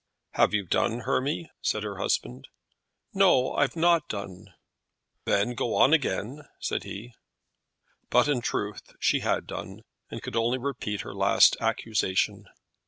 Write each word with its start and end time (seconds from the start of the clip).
"Have 0.31 0.51
you 0.55 0.65
done, 0.65 1.01
Hermy?" 1.01 1.51
said 1.61 1.83
her 1.83 1.97
husband. 1.99 2.47
"No; 3.13 3.53
I've 3.53 3.75
not 3.75 4.09
done." 4.09 4.47
"Then 5.25 5.53
go 5.53 5.75
on 5.75 5.93
again," 5.93 6.41
said 6.59 6.85
he. 6.85 7.13
But 8.09 8.27
in 8.27 8.41
truth 8.41 8.95
she 8.99 9.19
had 9.19 9.45
done, 9.45 9.83
and 10.09 10.23
could 10.23 10.35
only 10.35 10.57
repeat 10.57 11.01
her 11.01 11.13
last 11.13 11.55
accusation. 11.61 12.47